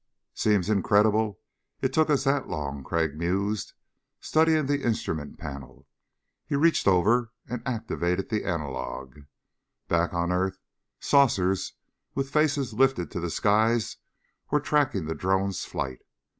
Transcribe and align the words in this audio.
"Seems 0.33 0.67
incredible 0.67 1.39
it 1.79 1.93
took 1.93 2.09
us 2.09 2.23
that 2.23 2.47
long," 2.47 2.83
Crag 2.83 3.15
mused, 3.15 3.73
studying 4.19 4.65
the 4.65 4.81
instrument 4.83 5.37
panel. 5.37 5.85
He 6.43 6.55
reached 6.55 6.87
over 6.87 7.31
and 7.47 7.61
activated 7.67 8.27
the 8.29 8.43
analog. 8.43 9.19
Back 9.87 10.11
on 10.11 10.31
earth 10.31 10.57
saucers 10.99 11.73
with 12.15 12.31
faces 12.31 12.73
lifted 12.73 13.11
to 13.11 13.19
the 13.19 13.29
skies 13.29 13.97
were 14.49 14.59
tracking 14.59 15.05
the 15.05 15.13
drone's 15.13 15.65
flight. 15.65 15.99